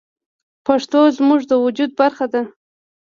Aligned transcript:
پښتو 0.65 0.99
زموږ 1.17 1.41
د 1.47 1.53
وجود 1.65 1.91
برخه 1.99 2.25
ده. 2.33 2.41